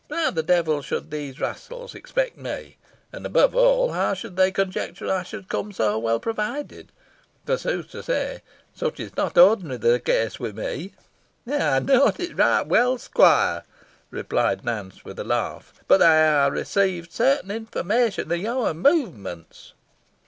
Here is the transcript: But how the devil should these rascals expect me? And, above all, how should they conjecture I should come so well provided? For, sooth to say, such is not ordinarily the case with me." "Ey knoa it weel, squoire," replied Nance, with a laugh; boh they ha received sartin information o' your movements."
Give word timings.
But 0.07 0.17
how 0.17 0.31
the 0.31 0.41
devil 0.41 0.81
should 0.81 1.11
these 1.11 1.39
rascals 1.39 1.93
expect 1.93 2.35
me? 2.35 2.77
And, 3.13 3.23
above 3.23 3.55
all, 3.55 3.91
how 3.91 4.15
should 4.15 4.35
they 4.35 4.51
conjecture 4.51 5.13
I 5.13 5.21
should 5.21 5.47
come 5.47 5.71
so 5.71 5.99
well 5.99 6.19
provided? 6.19 6.91
For, 7.45 7.55
sooth 7.55 7.91
to 7.91 8.01
say, 8.01 8.41
such 8.73 8.99
is 8.99 9.15
not 9.15 9.37
ordinarily 9.37 9.77
the 9.77 9.99
case 9.99 10.39
with 10.39 10.57
me." 10.57 10.95
"Ey 11.47 11.79
knoa 11.81 12.15
it 12.17 12.67
weel, 12.67 12.97
squoire," 12.97 13.63
replied 14.09 14.65
Nance, 14.65 15.05
with 15.05 15.19
a 15.19 15.23
laugh; 15.23 15.71
boh 15.87 15.99
they 15.99 16.05
ha 16.05 16.47
received 16.47 17.11
sartin 17.11 17.51
information 17.51 18.31
o' 18.31 18.35
your 18.35 18.73
movements." 18.73 19.73